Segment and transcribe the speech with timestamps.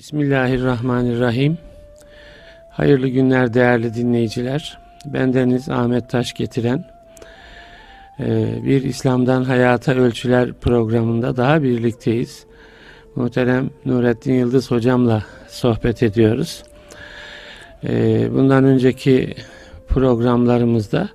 [0.00, 1.58] Bismillahirrahmanirrahim.
[2.70, 4.78] Hayırlı günler değerli dinleyiciler.
[5.04, 6.84] Bendeniz Ahmet Taş getiren
[8.20, 12.44] e, bir İslam'dan Hayata Ölçüler programında daha birlikteyiz.
[13.16, 16.62] Muhterem Nurettin Yıldız hocamla sohbet ediyoruz.
[17.84, 19.34] E, bundan önceki
[19.88, 21.08] programlarımızda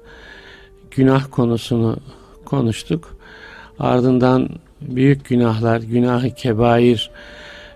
[0.92, 1.98] günah konusunu
[2.46, 3.18] konuştuk.
[3.80, 4.50] Ardından
[4.82, 7.12] büyük günahlar, günah-ı kebair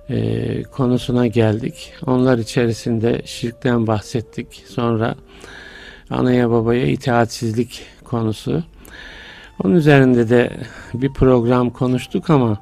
[0.10, 1.94] e, konusuna geldik.
[2.06, 4.64] Onlar içerisinde şirkten bahsettik.
[4.68, 5.16] Sonra
[6.10, 8.64] anaya babaya itaatsizlik konusu.
[9.64, 10.52] Onun üzerinde de
[10.94, 12.58] bir program konuştuk ama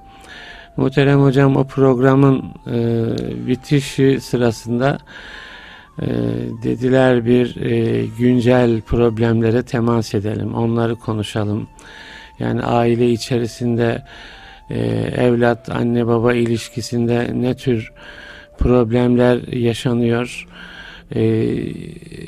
[0.78, 3.05] muhterem hocam o programın e,
[3.48, 4.98] bitişi sırasında
[6.02, 6.08] e,
[6.64, 10.54] dediler bir e, güncel problemlere temas edelim.
[10.54, 11.68] Onları konuşalım.
[12.40, 14.04] Yani aile içerisinde
[14.70, 14.80] e,
[15.17, 17.91] evlat anne baba ilişkisinde ne tür
[18.57, 20.48] problemler yaşanıyor
[21.16, 21.55] e,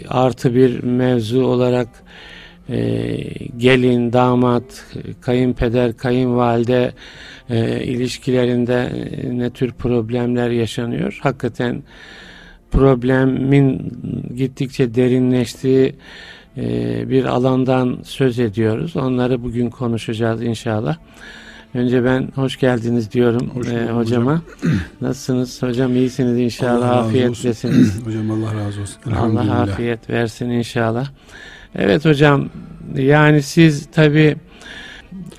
[0.08, 1.88] artı bir mevzu olarak
[2.70, 3.18] e,
[3.58, 4.86] gelin damat
[5.22, 6.92] kayınpeder kayınvalide
[7.50, 8.92] e, ilişkilerinde
[9.32, 11.84] ne tür problemler yaşanıyor hakikaten
[12.72, 13.92] problemin
[14.36, 15.96] gittikçe derinleştiği
[16.58, 18.96] e, bir alandan söz ediyoruz.
[18.96, 20.98] Onları bugün konuşacağız inşallah.
[21.74, 24.32] Önce ben hoş geldiniz diyorum hoş e, hocama.
[24.32, 24.42] Hocam.
[25.02, 25.96] Nasılsınız hocam?
[25.96, 26.90] İyisiniz inşallah.
[26.90, 28.02] Allah Afiyetlesiniz.
[28.06, 29.12] hocam Allah razı olsun.
[29.12, 31.08] Allah afiyet versin inşallah.
[31.76, 32.50] Evet hocam
[32.96, 34.36] yani siz tabi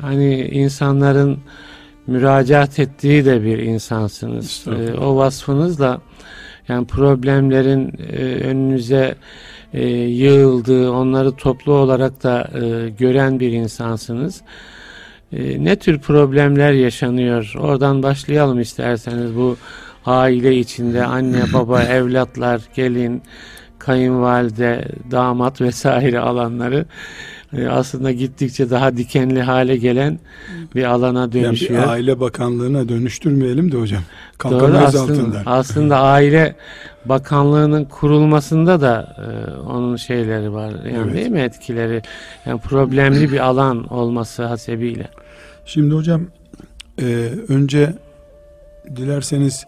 [0.00, 1.38] hani insanların
[2.06, 4.64] müracaat ettiği de bir insansınız.
[4.66, 6.00] E, o vasfınızla
[6.68, 9.14] yani problemlerin e, önünüze
[9.72, 14.42] e, yığıldığı, onları toplu olarak da e, gören bir insansınız.
[15.32, 17.54] E, ne tür problemler yaşanıyor?
[17.58, 19.56] Oradan başlayalım isterseniz bu
[20.06, 23.22] aile içinde anne, baba, evlatlar, gelin,
[23.78, 26.86] kayınvalide, damat vesaire alanları
[27.56, 30.18] e, aslında gittikçe daha dikenli hale gelen
[30.74, 31.74] bir alana dönüşüyor.
[31.74, 34.02] Yani bir aile bakanlığına dönüştürmeyelim de hocam.
[34.44, 36.56] Doğru aslında, aslında aile
[37.04, 40.70] bakanlığının kurulmasında da e, onun şeyleri var.
[40.70, 41.14] Yani evet.
[41.14, 42.02] değil mi etkileri?
[42.46, 45.08] Yani problemli bir alan olması hasebiyle.
[45.72, 46.26] Şimdi hocam
[47.02, 47.94] e, önce
[48.96, 49.66] dilerseniz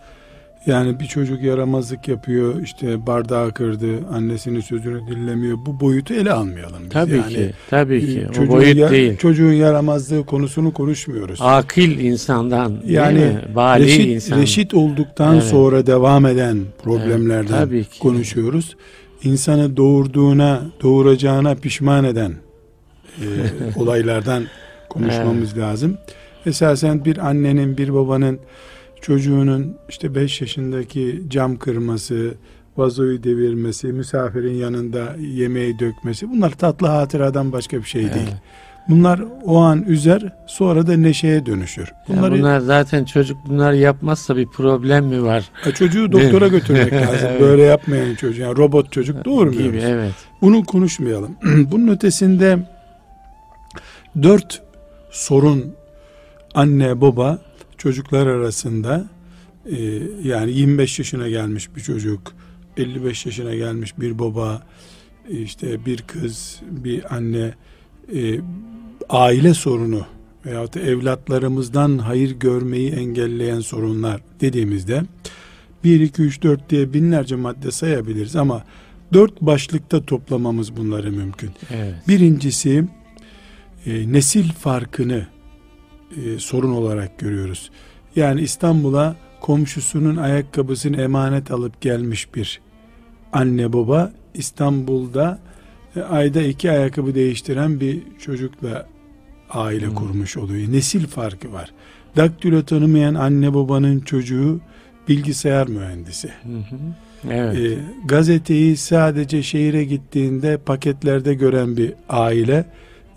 [0.66, 5.58] yani bir çocuk yaramazlık yapıyor, işte bardağı kırdı, annesinin sözünü dinlemiyor.
[5.66, 6.90] Bu boyutu ele almayalım biz.
[6.90, 8.26] Tabii yani, ki, tabii ki.
[8.40, 9.16] O boyut ya, değil.
[9.16, 11.38] Çocuğun yaramazlığı konusunu konuşmuyoruz.
[11.42, 14.38] Akil insandan, yani Bali reşit, insan.
[14.38, 15.44] reşit olduktan evet.
[15.44, 18.76] sonra devam eden problemlerden evet, konuşuyoruz.
[19.24, 22.34] İnsanı doğurduğuna, doğuracağına pişman eden
[23.20, 23.26] e,
[23.76, 24.44] olaylardan
[24.92, 25.62] konuşmamız evet.
[25.62, 25.98] lazım.
[26.46, 28.38] Esasen bir annenin, bir babanın
[29.00, 32.34] çocuğunun işte 5 yaşındaki cam kırması,
[32.76, 38.30] vazoyu devirmesi, misafirin yanında yemeği dökmesi bunlar tatlı hatıradan başka bir şey değil.
[38.88, 41.92] Bunlar o an üzer sonra da neşeye dönüşür.
[42.08, 45.50] Bunları, bunlar zaten çocuk bunlar yapmazsa bir problem mi var?
[45.66, 47.28] E, çocuğu doktora götürmek lazım.
[47.30, 47.40] evet.
[47.40, 48.42] Böyle yapmayan çocuğu.
[48.42, 49.80] Yani robot çocuk doğurmuyoruz.
[49.80, 50.14] Gibi, evet.
[50.40, 51.36] Bunu konuşmayalım.
[51.70, 52.58] Bunun ötesinde
[54.22, 54.62] dört
[55.12, 55.74] sorun
[56.54, 57.38] anne baba
[57.78, 59.08] çocuklar arasında
[59.66, 59.76] e,
[60.22, 62.32] yani 25 yaşına gelmiş bir çocuk
[62.76, 64.62] 55 yaşına gelmiş bir baba
[65.28, 67.54] işte bir kız bir anne
[68.14, 68.40] e,
[69.08, 70.06] aile sorunu
[70.46, 75.02] veyahut da evlatlarımızdan hayır görmeyi engelleyen sorunlar dediğimizde
[75.84, 78.64] 1, 2, 3, 4 diye binlerce madde sayabiliriz ama
[79.12, 81.50] dört başlıkta toplamamız bunları mümkün.
[81.70, 81.94] Evet.
[82.08, 82.84] Birincisi
[83.86, 85.26] e, nesil farkını
[86.16, 87.70] e, sorun olarak görüyoruz.
[88.16, 92.60] Yani İstanbul'a komşusunun ayakkabısını emanet alıp gelmiş bir
[93.32, 95.38] anne baba İstanbul'da
[95.96, 98.86] e, ayda iki ayakkabı değiştiren bir çocukla
[99.50, 99.94] aile hmm.
[99.94, 100.72] kurmuş oluyor.
[100.72, 101.72] Nesil farkı var.
[102.16, 104.60] Daktilo tanımayan anne babanın çocuğu
[105.08, 106.28] bilgisayar mühendisi.
[106.28, 106.58] Hı
[107.30, 107.58] Evet.
[107.58, 112.64] E, gazeteyi sadece şehire gittiğinde paketlerde gören bir aile,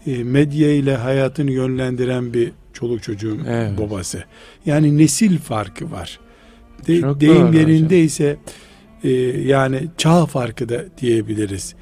[0.06, 3.80] medya ile hayatını yönlendiren bir çoluk çocuğun evet.
[3.80, 4.24] babası.
[4.66, 6.20] Yani nesil farkı var.
[6.88, 8.38] De, Çok deyim yerinde ise
[9.04, 9.10] e,
[9.42, 11.76] yani çağ farkı da diyebiliriz.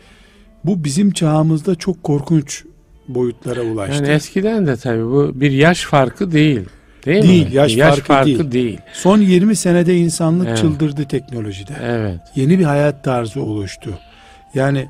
[0.63, 2.63] Bu bizim çağımızda çok korkunç
[3.07, 3.95] boyutlara ulaştı.
[3.95, 6.61] Yani eskiden de tabii bu bir yaş farkı değil.
[7.05, 7.55] Değil, değil mi?
[7.55, 8.51] Yaş, yaş farkı, farkı değil.
[8.51, 8.79] değil.
[8.93, 10.57] Son 20 senede insanlık evet.
[10.57, 11.73] çıldırdı teknolojide.
[11.81, 12.19] Evet.
[12.35, 13.99] Yeni bir hayat tarzı oluştu.
[14.53, 14.87] Yani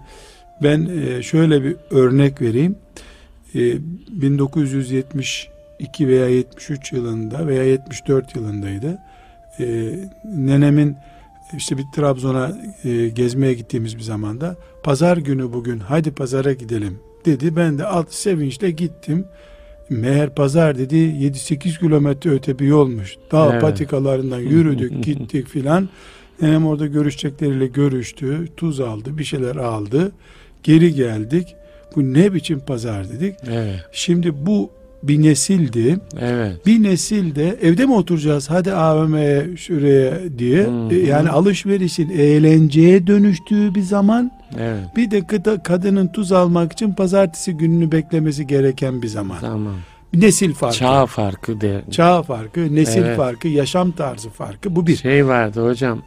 [0.64, 2.76] ben e, şöyle bir örnek vereyim.
[3.54, 8.98] 1972 veya 73 yılında veya 74 yılındaydı.
[10.26, 10.96] Nenemin
[11.58, 17.56] işte bir Trabzon'a e, gezmeye gittiğimiz bir zamanda pazar günü bugün hadi pazara gidelim dedi.
[17.56, 19.26] Ben de alt sevinçle gittim.
[19.90, 23.16] Meğer pazar dedi 7-8 kilometre öte bir yolmuş.
[23.32, 23.62] Dağ Evet.
[23.62, 25.90] patikalarından yürüdük gittik filan.
[26.42, 28.48] Nenem orada görüşecekleriyle görüştü.
[28.58, 30.12] Tuz aldı bir şeyler aldı.
[30.64, 31.56] Geri geldik.
[31.96, 33.36] Bu ne biçim pazar dedik.
[33.48, 33.76] Evet.
[33.92, 34.70] Şimdi bu
[35.04, 35.98] bir nesildi.
[36.20, 36.66] Evet.
[36.66, 43.76] Bir nesil de evde mi oturacağız hadi AVM'ye şuraya diye e, yani alışverişin eğlenceye döndüğü
[43.76, 44.84] bir zaman Evet.
[44.96, 49.38] bir de kıda- kadının tuz almak için pazartesi gününü beklemesi gereken bir zaman.
[49.42, 49.74] Tamam.
[50.14, 50.78] Nesil farkı.
[50.78, 51.82] Çağ farkı de.
[51.92, 53.18] Çağ farkı, nesil Evet.
[53.18, 54.76] farkı, yaşam tarzı farkı.
[54.76, 54.96] Bu bir.
[54.96, 56.02] Şey vardı hocam.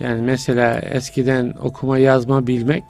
[0.00, 2.84] Yani mesela eskiden okuma yazma bilmek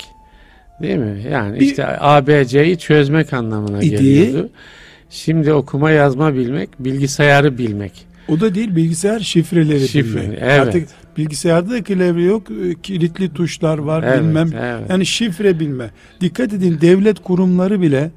[0.82, 1.22] değil mi?
[1.32, 3.90] Yani Bir- işte ABC'yi çözmek anlamına İdi.
[3.90, 4.48] geliyordu.
[5.10, 8.06] Şimdi okuma yazma bilmek, bilgisayarı bilmek.
[8.28, 10.38] O da değil bilgisayar şifreleri Şifre, bilmek.
[10.42, 10.60] evet.
[10.60, 14.50] Artık bilgisayarda da klavye yok, e, kilitli tuşlar var Evet, bilmem.
[14.62, 14.90] evet.
[14.90, 15.90] Yani şifre bilme.
[16.20, 18.10] Dikkat edin devlet kurumları bile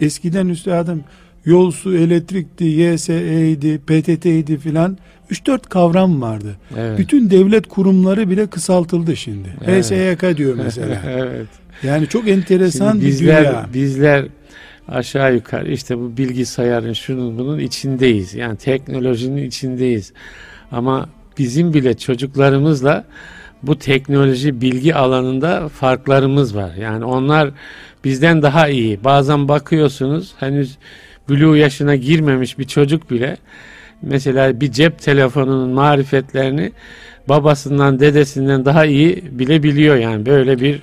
[0.00, 1.04] eskiden üstadım
[1.44, 4.98] yol su elektrikti, YSE'ydi, PTT'ydi filan
[5.30, 6.56] 3-4 kavram vardı.
[6.78, 6.98] Evet.
[6.98, 9.48] Bütün devlet kurumları bile kısaltıldı şimdi.
[9.66, 9.84] Evet.
[9.84, 11.02] HSYK diyor mesela.
[11.08, 11.46] evet.
[11.82, 13.66] Yani çok enteresan Şimdi bir bizler dünya.
[13.74, 14.24] bizler
[14.88, 18.34] aşağı yukarı işte bu bilgisayarın şunun bunun içindeyiz.
[18.34, 20.12] Yani teknolojinin içindeyiz.
[20.72, 23.04] Ama bizim bile çocuklarımızla
[23.62, 26.74] bu teknoloji bilgi alanında farklarımız var.
[26.74, 27.50] Yani onlar
[28.04, 29.04] bizden daha iyi.
[29.04, 30.78] Bazen bakıyorsunuz henüz
[31.28, 33.36] blue yaşına girmemiş bir çocuk bile
[34.02, 36.72] mesela bir cep telefonunun marifetlerini
[37.28, 40.80] babasından dedesinden daha iyi bilebiliyor yani böyle bir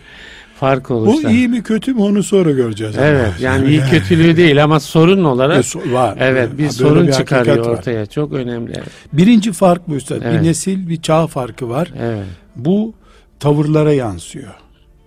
[0.59, 1.30] fark Bu oluştu.
[1.30, 2.98] iyi mi kötü mü onu sonra göreceğiz.
[2.98, 3.07] ama.
[3.07, 6.18] Evet yani iyi kötülüğü değil ama sorun E, olarak so- var.
[6.19, 7.77] evet bir Böyle sorun bir çıkarıyor hakikat var.
[7.80, 8.06] ortaya.
[8.06, 8.74] Çok önemli.
[9.13, 10.21] Birinci fark bu üstad.
[10.21, 10.42] Evet.
[10.42, 11.94] Bir nesil bir çağ farkı var.
[12.00, 12.25] Evet.
[12.56, 12.94] Bu
[13.39, 14.54] tavırlara yansıyor.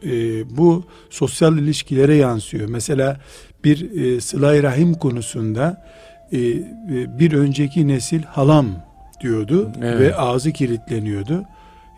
[0.04, 0.08] Ee,
[0.56, 2.68] bu sosyal ilişkilere yansıyor.
[2.68, 3.20] Mesela
[3.64, 5.84] bir e, sıla rahim konusunda
[6.32, 6.58] e, e,
[7.18, 8.66] bir önceki nesil halam
[9.20, 10.00] diyordu Evet.
[10.00, 11.44] ve ağzı kilitleniyordu.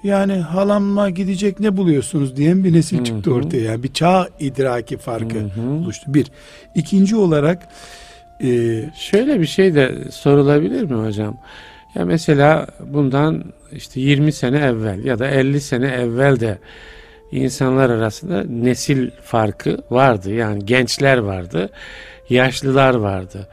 [0.05, 3.63] Yani halamla gidecek ne buluyorsunuz diyen bir nesil Hı çıktı ortaya.
[3.63, 5.71] Yani bir çağ idraki farkı Hı hı.
[5.71, 6.15] oluştu.
[6.15, 6.27] Bir.
[6.75, 7.69] İkinci olarak
[8.43, 11.37] e, Şöyle bir şey de sorulabilir mi hocam?
[11.95, 16.59] Ya mesela bundan işte 20 sene evvel ya da 50 sene evvel de
[17.33, 20.35] insanlar arasında nesil farkı vardı.
[20.35, 21.71] Yani gençler vardı,
[22.31, 23.49] yaşlılar vardı.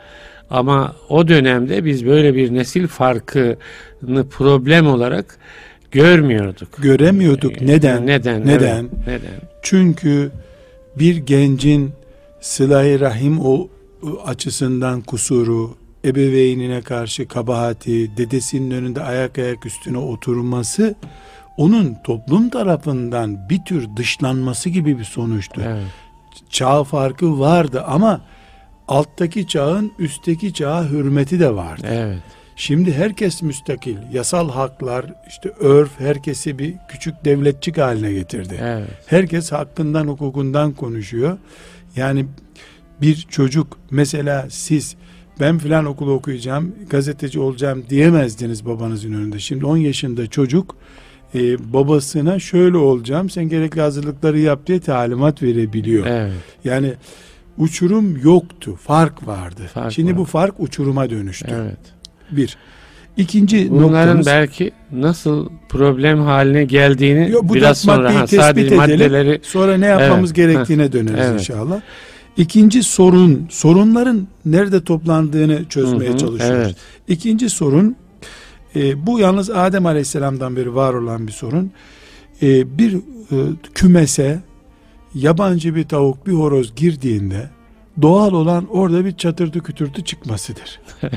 [0.50, 5.38] Ama o dönemde biz böyle bir nesil farkını problem olarak
[5.92, 6.70] görmüyorduk.
[6.78, 7.62] göremiyorduk.
[7.62, 8.08] Neden?
[8.08, 8.48] Neden?
[8.48, 8.90] Neden?
[9.08, 9.42] Evet, neden?
[9.62, 10.32] Çünkü
[11.00, 11.92] bir gencin
[12.42, 13.68] sıla-i rahim o
[14.04, 15.76] o açısından kusuru,
[16.06, 20.96] ebeveynine karşı kabahati, dedesinin önünde ayak ayak üstüne oturması
[21.58, 25.62] onun toplum tarafından bir tür dışlanması gibi bir sonuçtu.
[25.66, 25.84] Evet.
[26.50, 28.22] Çağ farkı vardı ama
[28.88, 31.88] alttaki çağın üstteki çağa hürmeti de vardı.
[31.90, 32.24] Evet.
[32.60, 33.98] Şimdi herkes müstakil.
[34.14, 38.60] Yasal haklar, işte örf herkesi bir küçük devletçik haline getirdi.
[38.62, 38.88] Evet.
[39.06, 41.38] Herkes hakkından hukukundan konuşuyor.
[41.96, 42.26] Yani
[43.02, 44.96] bir çocuk mesela siz
[45.40, 49.40] ben filan okulu okuyacağım, gazeteci olacağım diyemezdiniz babanızın önünde.
[49.40, 50.76] Şimdi 10 yaşında çocuk
[51.36, 56.06] e, babasına şöyle olacağım, sen gerekli hazırlıkları yap diye talimat verebiliyor.
[56.06, 56.34] Evet.
[56.64, 56.94] Yani
[57.58, 59.62] uçurum yoktu, fark vardı.
[59.74, 60.32] Fark Şimdi bu vardı.
[60.32, 61.56] fark uçuruma dönüştü.
[61.62, 61.99] Evet.
[62.32, 62.58] Bir.
[63.18, 68.78] İkinci Bunların noktamız belki nasıl problem haline geldiğini Yo, bu biraz sonra ha, sadece edelim.
[68.78, 70.36] maddeleri Sonra ne yapmamız Evet.
[70.36, 71.40] gerektiğine döneriz Evet.
[71.42, 71.82] inşallah.
[72.38, 76.66] İkinci sorun, sorunların nerede toplandığını çözmeye Hı hı, çalışıyoruz.
[76.66, 76.76] evet.
[77.08, 77.96] İkinci sorun,
[78.76, 81.72] e, bu yalnız Adem Aleyhisselam'dan beri var olan bir sorun.
[82.42, 83.00] E, bir e,
[83.74, 84.40] kümese
[85.16, 87.50] yabancı bir tavuk, bir horoz girdiğinde
[88.02, 90.80] doğal olan orada bir çatırtı kütürtü çıkmasıdır.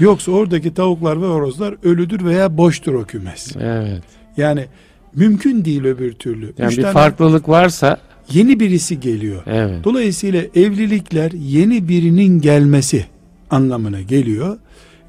[0.00, 3.56] Yoksa oradaki tavuklar ve horozlar ölüdür veya boştur o kümes.
[3.60, 4.02] evet.
[4.36, 4.66] Yani
[5.14, 6.52] mümkün değil öbür türlü.
[6.58, 8.00] Yani Üç bir farklılık varsa
[8.32, 9.42] yeni birisi geliyor.
[9.46, 9.84] evet.
[9.84, 13.06] Dolayısıyla evlilikler yeni birinin gelmesi
[13.50, 14.58] anlamına geliyor.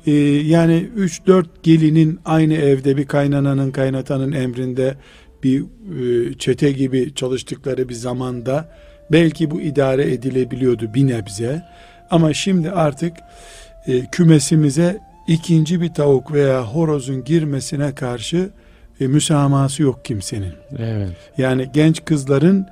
[0.06, 4.96] Ee, yani 3-4 gelinin aynı evde bir kaynananın kaynatanın emrinde
[5.44, 8.70] bir e, çete gibi çalıştıkları bir zamanda
[9.14, 11.62] belki bu idare edilebiliyordu bir nebze.
[12.12, 13.14] Ama şimdi artık
[13.88, 18.50] e, kümesimize ikinci bir tavuk veya horozun girmesine karşı
[19.00, 20.54] e, müsamahası yok kimsenin.
[20.78, 21.10] Evet.
[21.38, 22.68] Yani genç kızların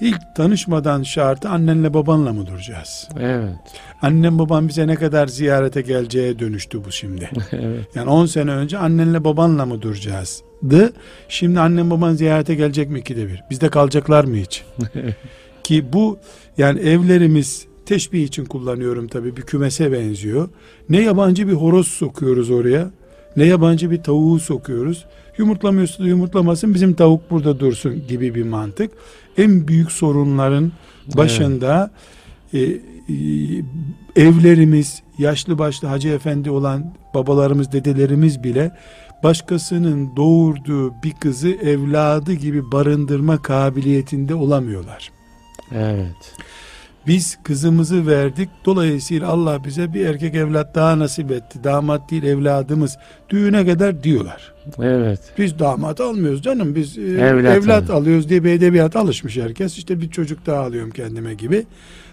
[0.00, 3.08] ilk tanışmadan şartı annenle babanla mı duracağız?
[3.20, 3.56] Evet.
[4.02, 7.30] Annem babam bize ne kadar ziyarete geleceğe dönüştü bu şimdi.
[7.52, 7.84] evet.
[7.94, 10.42] Yani 10 sene önce annenle babanla mı duracağız
[11.28, 13.42] Şimdi annem baban ziyarete gelecek mi ikide bir?
[13.50, 14.64] Bizde kalacaklar mı hiç?
[15.66, 16.18] Ki bu
[16.58, 20.48] yani evlerimiz teşbih için kullanıyorum tabi bir kümese benziyor.
[20.88, 22.90] Ne yabancı bir horoz sokuyoruz oraya
[23.36, 25.04] ne yabancı bir tavuğu sokuyoruz.
[25.38, 28.90] Yumurtlamıyorsa da yumurtlamasın bizim tavuk burada dursun gibi bir mantık.
[29.38, 30.72] En büyük sorunların
[31.16, 31.90] başında
[32.52, 32.80] evet.
[33.08, 33.14] e,
[34.16, 38.72] e, evlerimiz yaşlı başlı hacı efendi olan babalarımız dedelerimiz bile
[39.22, 45.15] başkasının doğurduğu bir kızı evladı gibi barındırma kabiliyetinde olamıyorlar.
[45.72, 46.36] Evet.
[47.06, 48.48] Biz kızımızı verdik.
[48.64, 51.58] Dolayısıyla Allah bize bir erkek evlat daha nasip etti.
[51.64, 52.96] Damat değil evladımız.
[53.30, 54.54] Düğüne kadar diyorlar.
[54.82, 55.20] Evet.
[55.38, 56.74] Biz damat almıyoruz canım.
[56.74, 59.78] Biz e, evlat, evlat alıyoruz diye bir edebiyat alışmış herkes.
[59.78, 61.66] İşte bir çocuk daha alıyorum kendime gibi.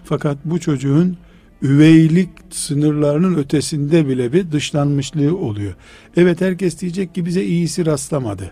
[0.03, 1.17] Fakat bu çocuğun
[1.61, 5.73] üveylik sınırlarının ötesinde bile bir dışlanmışlığı oluyor.
[6.17, 8.51] Evet herkes diyecek ki bize iyisi rastlamadı.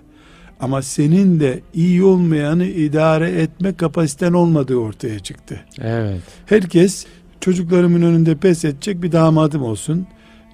[0.62, 5.60] Ama senin de iyi olmayanı idare etme kapasiten olmadığı ortaya çıktı.
[5.82, 6.20] Evet.
[6.46, 7.06] Herkes
[7.40, 10.08] çocuklarımın önünde pes edecek bir damadım olsun.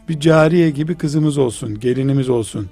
[0.10, 2.70] Bir cariye gibi kızımız olsun, gelinimiz olsun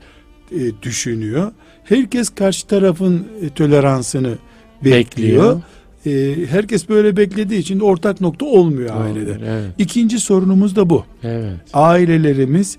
[0.52, 1.52] e, düşünüyor.
[1.84, 4.36] Herkes karşı tarafın e, toleransını
[4.84, 4.96] bekliyor.
[4.96, 5.62] bekliyor.
[6.06, 9.38] E, herkes böyle beklediği için ortak nokta olmuyor Doğru, ailede.
[9.46, 9.72] Evet.
[9.78, 11.04] İkinci sorunumuz da bu.
[11.24, 11.60] Evet.
[11.74, 12.78] Ailelerimiz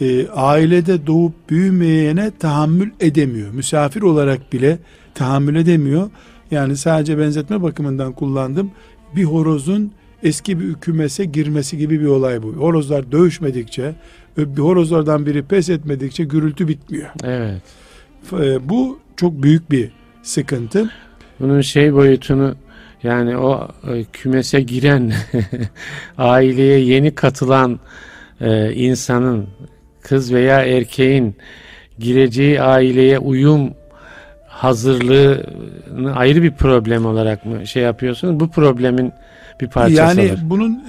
[0.00, 3.52] e, ailede doğup büyümeyene tahammül edemiyor.
[3.52, 4.78] Misafir olarak bile
[5.14, 6.10] tahammül edemiyor.
[6.50, 8.70] Yani sadece benzetme bakımından kullandım.
[9.16, 12.48] Bir horozun eski bir kümese girmesi gibi bir olay bu.
[12.52, 13.94] Horozlar dövüşmedikçe,
[14.36, 17.08] bir horozlardan biri pes etmedikçe gürültü bitmiyor.
[17.24, 17.62] Evet.
[18.32, 19.90] E, bu çok büyük bir
[20.22, 20.90] sıkıntı.
[21.40, 22.54] Bunun şey boyutunu
[23.02, 25.12] yani o e, kümese giren
[26.18, 27.80] aileye yeni katılan
[28.40, 29.46] e, insanın
[30.04, 31.36] kız veya erkeğin
[31.98, 33.74] gireceği aileye uyum
[34.46, 38.40] hazırlığını ayrı bir problem olarak mı şey yapıyorsunuz?
[38.40, 39.12] Bu problemin
[39.60, 40.38] bir parçası Yani olur.
[40.42, 40.82] bunun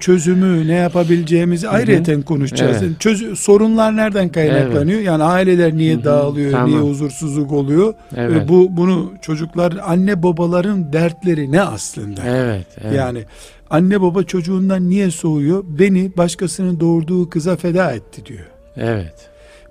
[0.00, 2.76] çözümü ne yapabileceğimizi ayrıca konuşacağız.
[2.82, 3.00] Evet.
[3.00, 4.96] Çöz, sorunlar nereden kaynaklanıyor?
[4.96, 5.06] Evet.
[5.06, 6.04] Yani aileler niye Hı-hı.
[6.04, 6.70] dağılıyor, tamam.
[6.70, 7.94] niye huzursuzluk oluyor?
[8.16, 8.30] Evet.
[8.36, 12.20] Ve bu bunu çocuklar anne babaların dertleri ne aslında?
[12.26, 12.96] Evet, evet.
[12.96, 13.24] Yani
[13.70, 15.64] Anne baba çocuğundan niye soğuyor?
[15.66, 18.46] Beni başkasının doğurduğu kıza feda etti diyor.
[18.76, 19.14] Evet.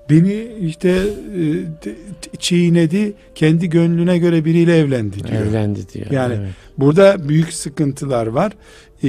[0.10, 5.42] Beni işte e, çiğnedi, kendi gönlüne göre biriyle evlendi diyor.
[5.42, 6.12] Evlendi diyor.
[6.12, 6.50] Yani evet.
[6.78, 8.54] burada büyük sıkıntılar var.
[9.04, 9.08] Ee,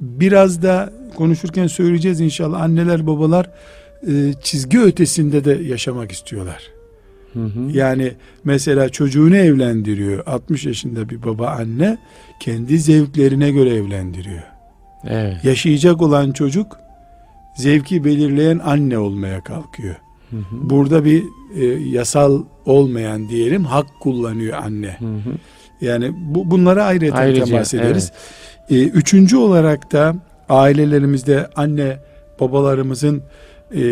[0.00, 2.62] biraz da konuşurken söyleyeceğiz inşallah.
[2.62, 3.50] Anneler, babalar
[4.08, 6.62] e, çizgi ötesinde de yaşamak istiyorlar.
[7.32, 7.70] Hı hı.
[7.72, 8.12] Yani
[8.44, 10.26] mesela çocuğunu evlendiriyor.
[10.26, 11.98] 60 yaşında bir baba anne
[12.40, 14.42] kendi zevklerine göre evlendiriyor.
[15.04, 15.44] Evet.
[15.44, 16.78] Yaşayacak olan çocuk
[17.56, 19.96] zevki belirleyen anne olmaya kalkıyor.
[20.30, 20.70] Hı hı.
[20.70, 24.96] Burada bir e, yasal olmayan diyelim hak kullanıyor anne.
[24.98, 25.34] Hı hı.
[25.80, 28.12] Yani bu bunlara ayrıca, ayrıca temas ederiz.
[28.70, 28.86] Evet.
[28.94, 30.16] E, üçüncü olarak da
[30.48, 31.98] ailelerimizde anne
[32.40, 33.22] babalarımızın
[33.70, 33.82] e,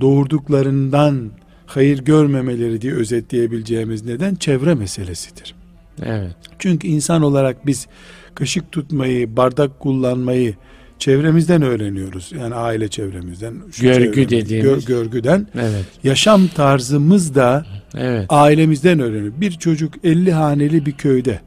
[0.00, 1.30] doğurduklarından
[1.66, 5.54] hayır görmemeleri diye özetleyebileceğimiz neden çevre meselesidir.
[6.02, 6.36] Evet.
[6.58, 7.86] Çünkü insan olarak biz
[8.34, 10.54] kaşık tutmayı, bardak kullanmayı
[10.98, 12.32] çevremizden öğreniyoruz.
[12.40, 13.54] Yani aile çevremizden.
[13.80, 14.84] Görgü dediğimiz.
[14.84, 15.46] Gör, görgüden.
[15.54, 15.84] Evet.
[16.04, 18.26] Yaşam tarzımız da evet.
[18.28, 19.32] ailemizden öğreniyor.
[19.40, 21.40] Bir çocuk 50 haneli bir köyde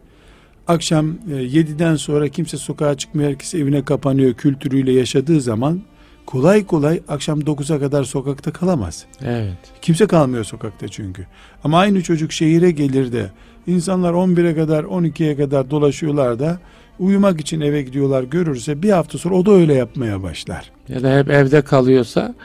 [0.70, 5.82] akşam 7'den e, sonra kimse sokağa çıkmıyor, herkes evine kapanıyor kültürüyle yaşadığı zaman
[6.26, 9.06] kolay kolay akşam 9'a kadar sokakta kalamaz.
[9.22, 9.58] Evet.
[9.82, 11.26] Kimse kalmıyor sokakta çünkü.
[11.64, 13.32] Ama aynı çocuk şehire gelir de
[13.68, 16.60] insanlar 11'e kadar 12'ye kadar dolaşıyorlar da
[17.00, 20.72] uyumak için eve gidiyorlar görürse bir hafta sonra o da öyle yapmaya başlar.
[20.90, 22.36] Ya da hep evde kalıyorsa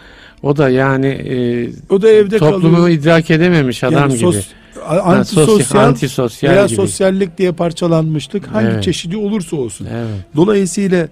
[0.42, 2.88] o da yani e, o da evde toplumu kalıyor.
[2.88, 4.44] idrak edememiş adam yani sos, gibi.
[4.84, 6.76] Antisosyal, yani antisosyal veya gibi.
[6.76, 8.82] sosyallik diye parçalanmışlık hangi evet.
[8.82, 9.88] çeşidi olursa olsun.
[9.92, 10.25] Evet.
[10.37, 11.08] Dolayısıyla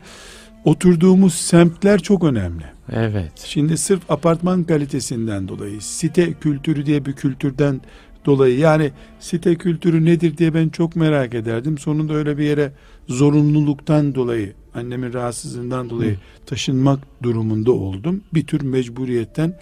[0.64, 2.64] oturduğumuz semtler çok önemli.
[2.92, 3.32] Evet.
[3.44, 7.80] Şimdi sırf apartman kalitesinden dolayı, site kültürü diye bir kültürden
[8.26, 11.78] dolayı yani site kültürü nedir diye ben çok merak ederdim.
[11.78, 12.72] Sonunda öyle bir yere
[13.12, 16.16] zorunluluktan dolayı, annemin rahatsızlığından dolayı
[16.46, 18.20] taşınmak durumunda oldum.
[18.34, 19.54] Bir tür mecburiyetten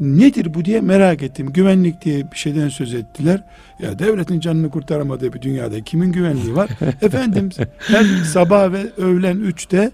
[0.00, 1.52] nedir bu diye merak ettim.
[1.52, 3.44] Güvenlik diye bir şeyden söz ettiler.
[3.82, 6.70] Ya devletin canını kurtaramadığı bir dünyada kimin güvenliği var?
[7.02, 9.90] Efendim her sabah ve öğlen üçte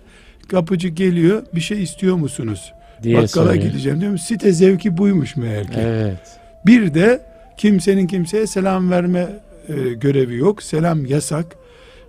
[0.49, 2.73] kapıcı geliyor bir şey istiyor musunuz?
[3.02, 3.55] Diye Bakkala soruyor.
[3.64, 4.19] gideceğim diyorum.
[4.19, 5.78] Site zevki buymuş meğer ki.
[5.78, 6.19] Evet.
[6.67, 7.23] Bir de
[7.57, 9.26] kimsenin kimseye selam verme
[9.69, 10.62] e, görevi yok.
[10.62, 11.47] Selam yasak.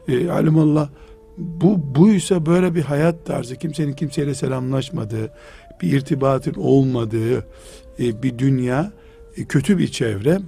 [0.09, 0.89] E, alimallah
[1.37, 5.31] bu buysa böyle bir hayat tarzı kimsenin kimseyle selamlaşmadığı
[5.81, 7.37] bir irtibatın olmadığı
[7.99, 8.91] e, bir dünya
[9.37, 10.39] e, kötü bir çevre.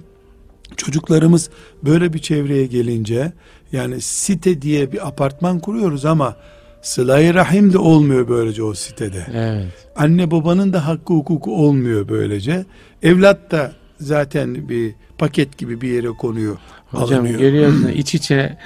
[0.76, 1.50] Çocuklarımız
[1.84, 3.32] böyle bir çevreye gelince
[3.72, 6.36] yani site diye bir apartman kuruyoruz ama
[6.82, 9.26] sıla rahim de olmuyor böylece o sitede.
[9.34, 9.88] Evet.
[9.96, 12.64] Anne babanın da hakkı hukuku olmuyor böylece.
[13.02, 16.56] Evlat da zaten bir paket gibi bir yere konuyor.
[16.90, 17.40] Hocam alınıyor.
[17.40, 18.58] görüyorsun iç içe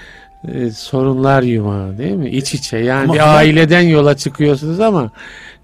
[0.49, 2.31] e, sorunlar yumağı değil mi?
[2.31, 5.11] İç içe yani Ama bir aileden yola çıkıyorsunuz ama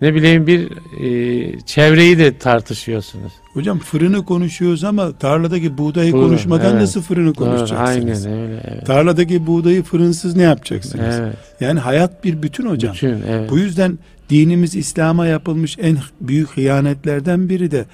[0.00, 3.32] ne bileyim bir e, çevreyi de tartışıyorsunuz.
[3.52, 6.80] Hocam fırını konuşuyoruz ama tarladaki buğdayı Doğru, konuşmadan evet.
[6.80, 8.26] nasıl fırını Doğru, konuşacaksınız?
[8.26, 8.62] aynen öyle.
[8.64, 8.86] Evet.
[8.86, 11.16] Tarladaki buğdayı fırınsız ne yapacaksınız?
[11.20, 11.36] Evet.
[11.60, 12.94] Yani hayat bir bütün hocam.
[12.94, 13.50] Bütün evet.
[13.50, 13.98] Bu yüzden
[14.30, 17.84] dinimiz İslam'a yapılmış en büyük hıyanetlerden biri de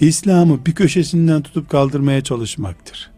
[0.00, 3.10] İslam'ı bir köşesinden tutup kaldırmaya çalışmaktır.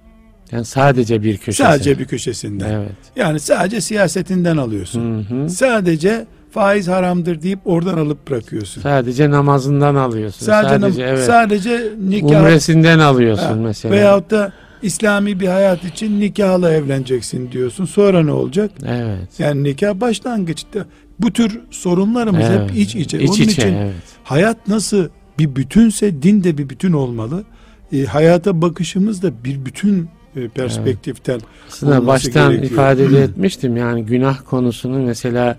[0.52, 1.62] Yani sadece bir köşesi.
[1.62, 2.70] Sadece bir köşesinden.
[2.70, 2.92] Evet.
[3.16, 5.24] Yani sadece siyasetinden alıyorsun.
[5.24, 5.50] Hı hı.
[5.50, 8.82] Sadece faiz haramdır deyip oradan alıp bırakıyorsun.
[8.82, 10.46] Sadece namazından alıyorsun.
[10.46, 11.24] Sadece Sadece, evet.
[11.24, 13.94] sadece nikah Umresinden alıyorsun Ha, mesela.
[13.94, 17.84] veyahut da İslami bir hayat için nikahla evleneceksin diyorsun.
[17.84, 18.70] Sonra ne olacak?
[18.86, 19.28] Evet.
[19.38, 20.86] Yani nikah başlangıçta.
[21.20, 22.70] Bu tür sorunlarımız evet.
[22.70, 23.18] hep iç içe.
[23.20, 23.94] İç Onun içe, için evet.
[24.24, 27.44] hayat nasıl bir bütünse din de bir bütün olmalı.
[27.92, 32.72] E, hayata bakışımız da bir bütün e, perspektiften Aslında olması baştan gerekiyor.
[32.72, 35.56] ifade de etmiştim yani günah konusunu mesela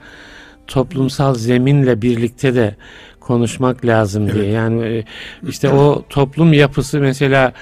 [0.68, 2.76] toplumsal zeminle birlikte de
[3.20, 4.44] konuşmak lazım diye.
[4.44, 4.54] Evet.
[4.54, 5.04] Yani e,
[5.48, 7.54] işte o toplum yapısı mesela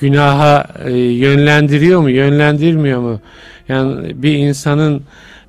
[0.00, 3.20] günaha e, yönlendiriyor mu, yönlendirmiyor mu?
[3.68, 5.02] Yani bir insanın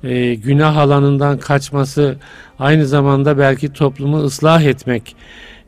[0.04, 2.16] e, günah alanından kaçması
[2.58, 5.16] aynı zamanda belki toplumu ıslah etmek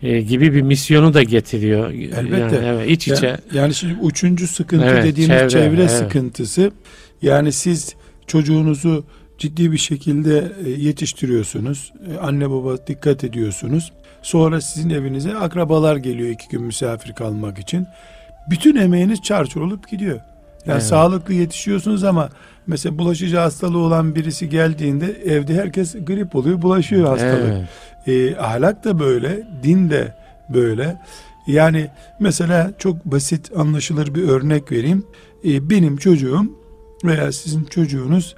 [0.03, 1.91] e, gibi bir misyonu da getiriyor.
[1.91, 2.57] Elbette.
[2.57, 3.27] Yani, evet, iç içe.
[3.27, 5.91] Ya- Yani şimdi üçüncü sıkıntı Evet, dediğimiz çevre, çevre, evet.
[5.91, 6.71] sıkıntısı.
[7.23, 7.95] Yani siz
[8.27, 9.05] çocuğunuzu
[9.39, 11.93] ciddi bir şekilde e, yetiştiriyorsunuz.
[12.15, 13.93] E, Anne baba dikkat ediyorsunuz.
[14.23, 17.87] Sonra sizin evinize akrabalar geliyor iki gün misafir kalmak için.
[18.51, 20.17] Bütün emeğiniz çarçur olup gidiyor.
[20.67, 20.83] Yani Evet.
[20.83, 22.29] sağlıklı yetişiyorsunuz ama
[22.67, 27.53] mesela bulaşıcı hastalığı olan birisi geldiğinde evde herkes grip oluyor, bulaşıyor hastalık.
[27.53, 27.69] Evet.
[28.07, 30.15] E, ahlak da böyle, din de
[30.49, 31.01] böyle.
[31.47, 35.07] Yani mesela çok basit anlaşılır bir örnek vereyim.
[35.45, 36.45] E, benim çocuğum
[37.05, 38.37] veya sizin çocuğunuz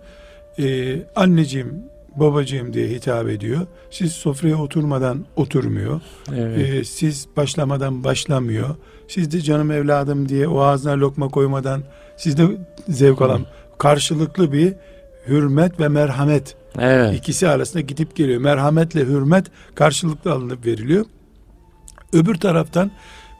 [0.59, 1.83] e, anneciğim,
[2.17, 3.67] babacığım diye hitap ediyor.
[3.91, 6.01] Siz sofraya oturmadan oturmuyor.
[6.37, 6.59] Evet.
[6.59, 8.77] E, siz başlamadan başlamıyor.
[9.09, 11.83] Siz de canım evladım diye o ağzına lokma koymadan
[12.17, 12.47] siz de
[12.89, 13.47] zevk alan
[13.79, 14.75] karşılıklı bir
[15.29, 17.15] hürmet ve merhamet evet.
[17.19, 18.41] İkisi arasında gidip geliyor.
[18.41, 21.07] Merhametle hürmet karşılıklı alınıp veriliyor.
[22.13, 22.91] Öbür taraftan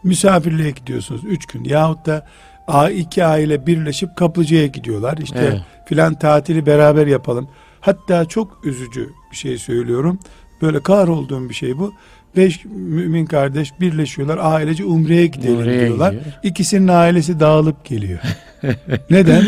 [0.05, 2.27] misafirliğe gidiyorsunuz üç gün yahut da
[2.69, 5.19] a- iki aile birleşip kaplıcaya gidiyorlar.
[5.23, 5.61] İşte Evet.
[5.87, 7.49] filan tatili beraber yapalım.
[7.81, 10.19] Hatta çok üzücü bir şey söylüyorum.
[10.63, 11.93] Böyle kahrolduğum bir şey bu.
[12.37, 14.39] Beş mümin kardeş birleşiyorlar.
[14.43, 16.13] Ailece umreye gidelim Umreye diyorlar.
[16.13, 16.35] gidiyor.
[16.43, 18.19] İkisinin ailesi dağılıp geliyor.
[19.11, 19.45] Neden?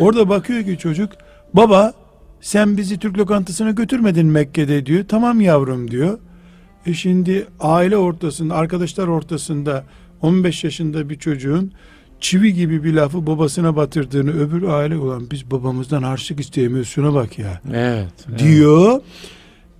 [0.00, 1.12] Orada bakıyor ki çocuk
[1.54, 1.92] baba
[2.46, 5.04] sen bizi Türk lokantasına götürmedin Mekke'de diyor.
[5.08, 6.18] Tamam yavrum diyor.
[6.86, 9.84] E şimdi aile ortasında, arkadaşlar ortasında
[10.22, 11.72] 15 yaşında bir çocuğun
[12.20, 17.38] çivi gibi bir lafı babasına batırdığını öbür aile olan biz babamızdan harçlık isteyemiyoruz şuna bak
[17.38, 18.12] ya Evet.
[18.28, 18.38] evet.
[18.38, 19.00] diyor.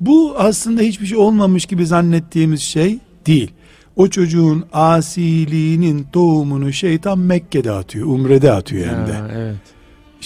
[0.00, 3.50] Bu aslında hiçbir şey olmamış gibi zannettiğimiz şey değil.
[3.96, 9.12] O çocuğun asiliğinin tohumunu şeytan Mekke'de atıyor, Umre'de atıyor hem de.
[9.12, 9.75] Ya, evet.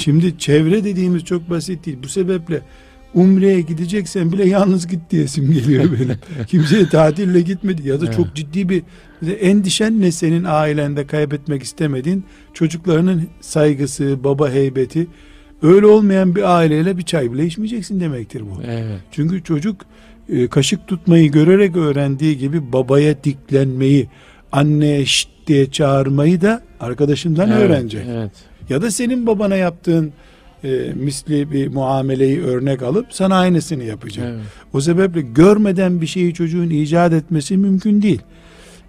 [0.01, 1.99] Şimdi çevre dediğimiz çok basit değil.
[2.03, 2.63] Bu sebeple
[3.15, 6.47] Umre'ye gideceksen bile yalnız git diyesim geliyor benim.
[6.47, 8.17] Kimseye tatille gitmedi ya da Evet.
[8.17, 8.83] çok ciddi bir
[9.41, 15.07] endişen ne senin ailende kaybetmek istemediğin çocuklarının saygısı, baba heybeti
[15.63, 18.63] öyle olmayan bir aileyle bir çay bile içmeyeceksin demektir bu.
[18.67, 19.01] Evet.
[19.11, 19.77] Çünkü çocuk
[20.29, 24.09] e, kaşık tutmayı görerek öğrendiği gibi babaya diklenmeyi,
[24.53, 28.07] anneye şşt diye çağırmayı da arkadaşından evet, öğrenecek.
[28.11, 28.31] Evet.
[28.69, 30.13] Ya da senin babana yaptığın
[30.65, 34.27] e, misli bir muameleyi örnek alıp sana aynısını yapacak.
[34.31, 34.41] Evet.
[34.73, 38.23] O sebeple görmeden bir şeyi çocuğun icat etmesi mümkün değil.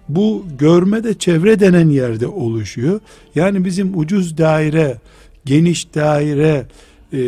[0.08, 3.00] Bu görme de çevre denen yerde oluşuyor.
[3.34, 4.96] Yani bizim ucuz daire,
[5.44, 6.66] geniş daire,
[7.12, 7.18] e,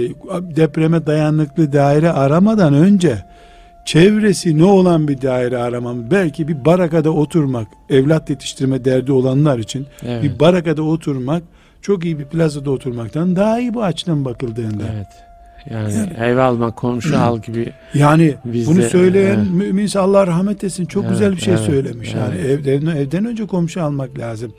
[0.56, 3.24] depreme dayanıklı daire aramadan önce
[3.84, 6.10] çevresi ne olan bir daire aramam.
[6.10, 10.22] Belki bir barakada oturmak, evlat yetiştirme derdi olanlar için Evet.
[10.22, 11.42] bir barakada oturmak
[11.82, 14.84] çok iyi bir plazada oturmaktan daha iyi bu açıdan bakıldığında.
[14.94, 15.06] Evet.
[15.70, 17.72] Yani ev alma, komşu al gibi.
[17.94, 19.50] Yani Bizde, bunu söyleyen evet.
[19.52, 20.86] müminse Allah rahmet etsin.
[20.86, 22.14] Çok Evet, güzel bir şey evet, söylemiş.
[22.14, 22.66] Yani evet.
[22.66, 24.52] ev, evden, evden önce komşu almak lazım.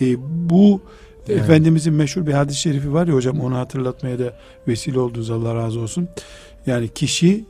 [0.00, 0.14] Ee,
[0.50, 0.80] bu
[1.28, 1.40] Evet.
[1.40, 4.32] Efendimizin meşhur bir hadis-i şerifi var ya hocam onu hatırlatmaya da
[4.68, 6.08] vesile oldunuz Allah razı olsun.
[6.66, 7.44] Yani kişi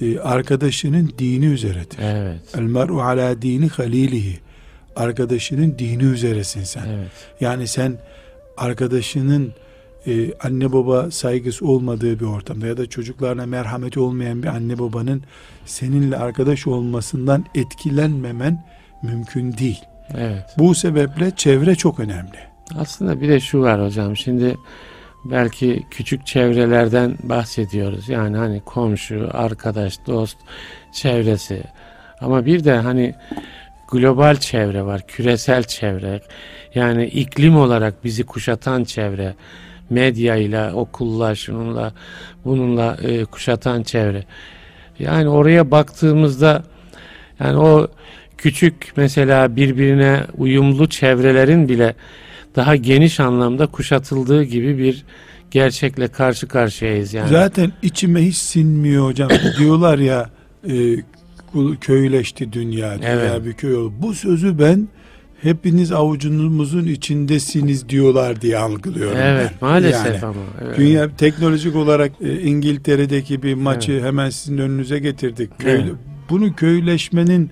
[0.00, 1.98] e, arkadaşının dini üzeredir.
[2.02, 2.40] Evet.
[2.58, 4.38] El mer'u ala dini halilihi.
[4.96, 6.86] arkadaşının dini üzeresin sen.
[6.86, 7.10] Evet.
[7.40, 7.98] Yani sen
[8.56, 9.52] arkadaşının
[10.06, 15.22] e, anne baba saygısı olmadığı bir ortamda ya da çocuklarına merhameti olmayan bir anne babanın
[15.66, 18.64] seninle arkadaş olmasından etkilenmemen
[19.02, 19.80] mümkün değil.
[20.14, 20.44] Evet.
[20.58, 22.38] Bu sebeple çevre çok önemli.
[22.74, 24.16] Aslında bir de şu var hocam.
[24.16, 24.56] Şimdi
[25.24, 28.08] belki küçük çevrelerden bahsediyoruz.
[28.08, 30.36] Yani hani komşu, arkadaş, dost
[30.92, 31.62] çevresi.
[32.20, 33.14] Ama bir de hani
[33.90, 36.20] global çevre var, küresel çevre.
[36.74, 39.34] Yani iklim olarak bizi kuşatan çevre.
[39.90, 41.92] Medyayla, okulla, şununla,
[42.44, 44.24] bununla e, kuşatan çevre.
[44.98, 46.62] Yani oraya baktığımızda
[47.40, 47.88] yani o
[48.38, 51.94] küçük mesela birbirine uyumlu çevrelerin bile
[52.56, 55.04] daha geniş anlamda kuşatıldığı gibi bir
[55.50, 57.28] gerçekle karşı karşıyayız yani.
[57.28, 59.30] Zaten içime hiç sinmiyor hocam.
[59.58, 60.30] Diyorlar ya
[60.68, 60.96] e,
[61.80, 63.44] köyleşti dünya, dünya Evet.
[63.44, 63.92] bir köy oldu.
[63.98, 64.88] Bu sözü ben
[65.42, 69.68] hepiniz avucunuzun içindesiniz diyorlar diye algılıyorum Evet ben.
[69.68, 70.40] maalesef Yani ama.
[70.64, 70.78] Evet.
[70.78, 75.58] Dünya teknolojik olarak e, İngiltere'deki bir maçı hemen sizin önünüze getirdik.
[75.58, 75.84] Köy, Evet.
[76.30, 77.50] Bunu köyleşmenin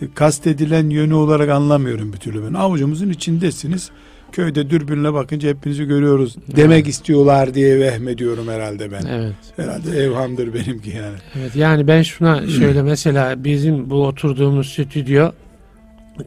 [0.00, 2.54] e, kastedilen yönü olarak anlamıyorum bir türlü ben.
[2.54, 3.90] Avucumuzun içindesiniz.
[4.34, 9.06] Köyde dürbünle bakınca hepinizi görüyoruz demek istiyorlar diye vehmediyorum herhalde ben.
[9.06, 9.34] Evet.
[9.56, 11.16] Herhalde evhamdır benimki yani.
[11.38, 15.30] Evet yani ben şuna şöyle mesela bizim bu oturduğumuz stüdyo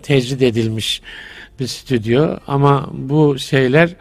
[0.03, 1.01] tecrid edilmiş
[1.59, 3.95] bir stüdyo ama bu şeyler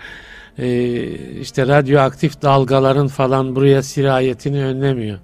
[0.59, 1.03] e,
[1.41, 5.19] işte radyoaktif dalgaların falan buraya sirayetini önlemiyor.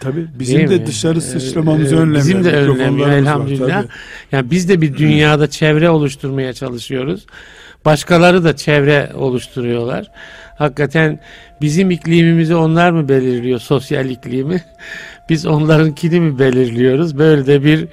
[0.00, 0.86] Tabii bizim Değil de mi?
[0.86, 2.20] dışarı Ee, sıçramamızı e, önlemiyor.
[2.24, 3.82] Bizim de önlemiyor var, elhamdülillah.
[3.82, 3.92] tabii.
[4.32, 7.26] Yani biz de bir dünyada çevre oluşturmaya çalışıyoruz.
[7.86, 10.10] Başkaları da çevre oluşturuyorlar.
[10.58, 11.20] Hakikaten
[11.60, 14.64] bizim iklimimizi onlar mı belirliyor, sosyal iklimi?
[15.28, 17.18] Biz onlarınkini mi belirliyoruz?
[17.18, 17.88] Böyle de bir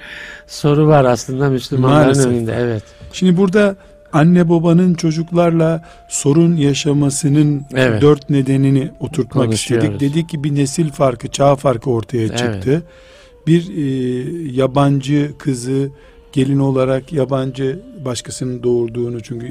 [0.46, 2.26] soru var aslında Müslümanların Maalesef.
[2.26, 2.56] önünde.
[2.58, 2.82] Evet.
[3.12, 3.76] Şimdi burada
[4.12, 8.02] anne babanın çocuklarla sorun yaşamasının Evet.
[8.02, 10.00] dört nedenini oturtmak istedik.
[10.00, 12.82] Dedik ki bir nesil farkı, çağ farkı ortaya çıktı.
[13.46, 13.82] Bir e,
[14.52, 15.90] yabancı kızı
[16.34, 19.46] gelin olarak yabancı başkasının doğurduğunu çünkü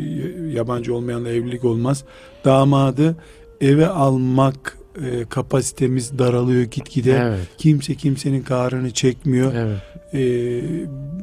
[0.53, 2.03] yabancı olmayanla evlilik olmaz.
[2.45, 3.15] Damadı
[3.61, 7.11] eve almak e, kapasitemiz daralıyor gitgide.
[7.11, 7.47] Evet.
[7.57, 9.53] Kimse kimsenin kahrını çekmiyor.
[9.55, 9.77] Evet.
[10.13, 10.61] E,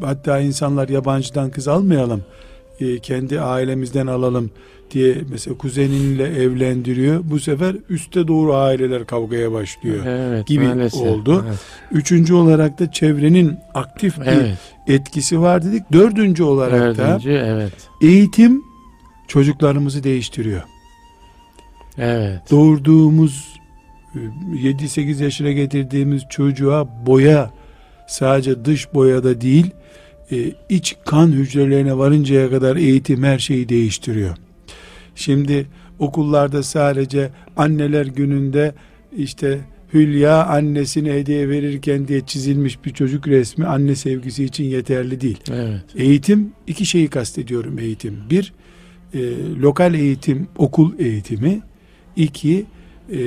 [0.04, 2.22] hatta insanlar yabancıdan kız almayalım,
[2.80, 4.50] e, kendi ailemizden alalım
[4.90, 7.20] diye mesela kuzeninle evlendiriyor.
[7.24, 10.06] Bu sefer üste doğru aileler kavgaya başlıyor.
[10.06, 10.46] Evet.
[10.46, 11.00] gibi maalesef.
[11.00, 11.44] oldu.
[11.48, 11.58] Evet.
[11.92, 14.58] Üçüncü olarak da çevrenin aktif bir Evet.
[14.86, 15.92] etkisi var dedik.
[15.92, 17.72] Dördüncü olarak Dördüncü, evet.
[17.72, 18.62] da eğitim
[19.28, 20.62] çocuklarımızı değiştiriyor.
[21.98, 22.50] Evet.
[22.50, 23.60] Doğurduğumuz
[24.14, 24.18] e,
[24.56, 27.50] 7-8 yaşına getirdiğimiz çocuğa boya
[28.06, 29.70] sadece dış boyada değil
[30.32, 34.36] e, iç kan hücrelerine varıncaya kadar eğitim her şeyi değiştiriyor.
[35.14, 35.66] Şimdi
[35.98, 38.74] okullarda sadece anneler gününde
[39.16, 39.60] işte
[39.94, 45.38] Hülya annesine hediye verirken diye çizilmiş bir çocuk resmi anne sevgisi için yeterli değil.
[45.52, 45.80] Evet.
[45.96, 48.18] Eğitim iki şeyi kastediyorum eğitim.
[48.30, 48.52] Bir
[49.14, 49.20] e,
[49.60, 51.60] lokal eğitim okul eğitimi.
[52.16, 52.66] İki
[53.12, 53.18] e,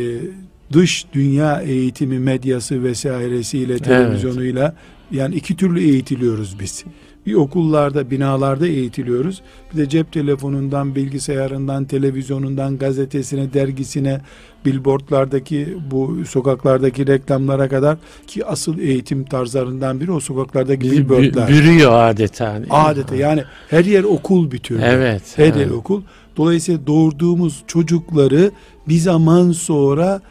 [0.74, 4.76] dış dünya eğitimi medyası vesairesiyle televizyonuyla
[5.14, 6.84] yani iki türlü eğitiliyoruz biz.
[7.26, 9.42] Bir okullarda, binalarda eğitiliyoruz.
[9.74, 14.22] Bir de cep telefonundan, bilgisayarından, televizyonundan, gazetesine, dergisine,
[14.66, 17.98] billboardlardaki bu sokaklardaki reklamlara kadar
[18.28, 21.50] ki asıl eğitim tarzlarından biri o sokaklardaki Bizi billboardlar.
[21.50, 22.62] bürüyor adeta.
[22.70, 24.82] Adeta yani her yer okul bir türlü.
[24.82, 25.24] Evet.
[25.36, 25.56] Her evet.
[25.56, 26.02] yer okul.
[26.38, 28.52] Dolayısıyla doğurduğumuz çocukları
[28.88, 30.22] bir zaman sonra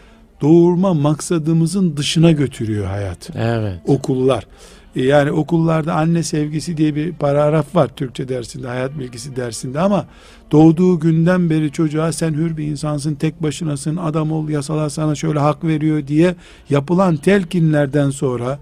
[0.41, 3.31] doğurma maksadımızın dışına götürüyor hayat.
[3.37, 3.81] Evet.
[3.87, 4.47] Okullar.
[4.95, 10.07] Yani okullarda anne sevgisi diye bir paragraf var Türkçe dersinde, hayat bilgisi dersinde ama
[10.51, 15.39] doğduğu günden beri çocuğa sen hür bir insansın, tek başınasın, adam ol, yasalar sana şöyle
[15.39, 16.35] hak veriyor diye
[16.71, 18.59] yapılan telkinlerden sonra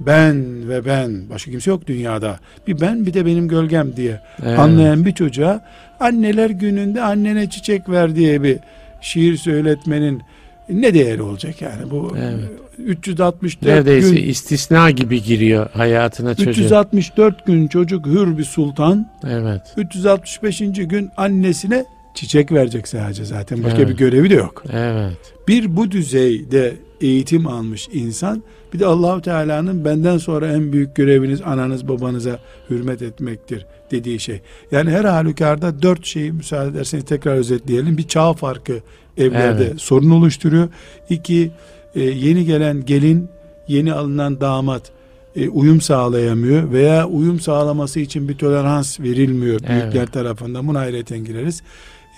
[0.00, 2.38] ben ve ben, başka kimse yok dünyada.
[2.66, 4.58] Bir ben bir de benim gölgem diye Evet.
[4.58, 5.64] anlayan bir çocuğa
[6.00, 8.58] anneler gününde annene çiçek ver diye bir
[9.00, 10.22] şiir söyletmenin
[10.70, 12.50] ne değeri olacak yani bu Evet.
[12.78, 16.50] 364 Neredeyse gün istisna gibi giriyor hayatına çocuğu.
[16.50, 19.62] 364 gün çocuk hür bir sultan Evet.
[19.76, 20.58] 365.
[20.76, 23.88] gün annesine çiçek verecek sadece zaten başka Evet.
[23.88, 24.64] bir görevi de yok.
[24.72, 25.34] Evet.
[25.48, 28.42] Bir bu düzeyde eğitim almış insan
[28.74, 32.38] bir de Allahu Teala'nın benden sonra en büyük göreviniz ananız babanıza
[32.70, 34.40] hürmet etmektir dediği şey.
[34.72, 37.98] Yani her halükarda dört şeyi müsaade ederseniz tekrar özetleyelim.
[37.98, 38.80] Bir çağ farkı
[39.18, 39.80] evlerde Evet.
[39.80, 40.68] sorun oluşturuyor.
[41.10, 41.50] İki
[41.94, 43.28] e, yeni gelen gelin
[43.68, 44.92] yeni alınan damat
[45.36, 50.12] e, uyum sağlayamıyor veya uyum sağlaması için bir tolerans verilmiyor büyükler Evet.
[50.12, 50.68] tarafından.
[50.68, 51.62] Buna hayreten gireriz.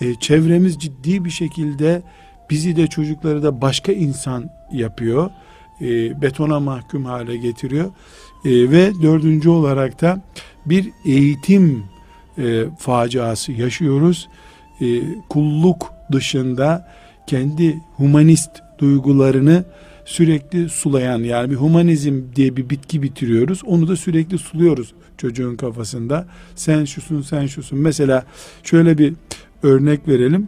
[0.01, 2.01] E, çevremiz ciddi bir şekilde
[2.49, 5.29] bizi de çocukları da başka insan yapıyor.
[5.81, 7.85] E, betona mahkum hale getiriyor.
[8.45, 10.21] E, ve dördüncü olarak da
[10.65, 11.83] bir eğitim
[12.37, 14.29] e, faciası yaşıyoruz.
[14.81, 14.85] E,
[15.29, 16.87] kulluk dışında
[17.27, 19.63] kendi humanist duygularını
[20.05, 23.61] sürekli sulayan yani bir humanizm diye bir bitki bitiriyoruz.
[23.65, 26.25] Onu da sürekli suluyoruz çocuğun kafasında.
[26.55, 27.79] Sen şusun sen şusun.
[27.79, 28.25] Mesela
[28.63, 29.13] şöyle bir
[29.63, 30.47] örnek verelim.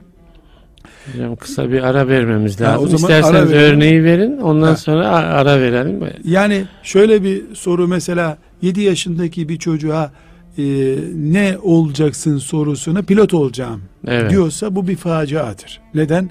[1.13, 2.84] Hocam kısa bir ara vermemiz Ha, lazım.
[2.84, 4.76] o zaman İsterseniz örneği verin ondan Ha.
[4.78, 6.04] sonra ara verelim.
[6.23, 10.12] Yani şöyle bir soru mesela 7 yaşındaki bir çocuğa
[10.58, 10.63] e,
[11.16, 14.32] ne olacaksın sorusuna pilot olacağım Evet.
[14.32, 15.82] diyorsa bu bir faciadır.
[15.96, 16.30] Neden?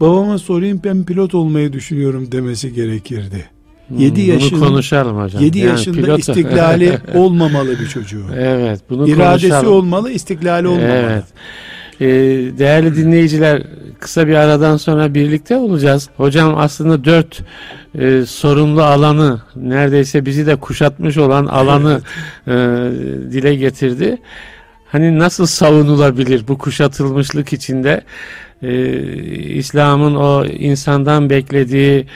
[0.00, 3.44] Babama sorayım ben pilot olmayı düşünüyorum demesi gerekirdi.
[3.88, 5.42] Hmm, Yedi bunu yaşında- konuşalım hocam.
[5.44, 8.24] 7 Yani yaşında pilot- istiklali olmamalı bir çocuğu.
[8.36, 9.72] evet, bunu İradesi konuşalım.
[9.72, 10.90] olmalı, istiklali olmamalı.
[10.92, 11.24] Evet.
[12.00, 12.06] Ee,
[12.58, 13.62] değerli dinleyiciler
[14.00, 16.08] kısa bir aradan sonra birlikte olacağız.
[16.16, 17.42] Hocam aslında dört
[17.98, 22.00] e, sorumlu alanı neredeyse bizi de kuşatmış olan alanı
[22.46, 22.52] e,
[23.32, 24.18] dile getirdi.
[24.92, 28.04] Hani nasıl savunulabilir bu kuşatılmışlık içinde
[28.62, 29.02] e,
[29.54, 32.06] İslam'ın o insandan beklediği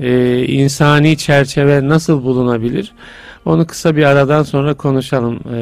[0.00, 2.92] e, insani çerçeve nasıl bulunabilir?
[3.44, 5.34] Onu kısa bir aradan sonra konuşalım.
[5.34, 5.58] E,